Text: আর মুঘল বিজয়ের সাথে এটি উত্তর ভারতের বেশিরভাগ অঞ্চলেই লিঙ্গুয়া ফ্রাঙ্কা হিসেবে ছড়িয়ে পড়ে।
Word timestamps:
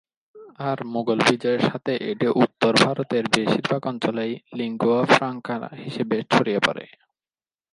আর 0.59 0.77
মুঘল 0.85 1.19
বিজয়ের 1.27 1.61
সাথে 1.61 1.93
এটি 2.11 2.27
উত্তর 2.43 2.73
ভারতের 2.85 3.23
বেশিরভাগ 3.35 3.81
অঞ্চলেই 3.85 4.33
লিঙ্গুয়া 4.53 5.01
ফ্রাঙ্কা 5.05 5.55
হিসেবে 5.83 6.17
ছড়িয়ে 6.31 6.59
পড়ে। 6.59 6.85